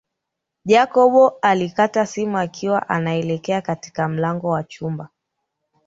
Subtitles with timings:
[0.65, 5.09] Jacob alikata simu akiwa anaelekea katika mlango wa chumba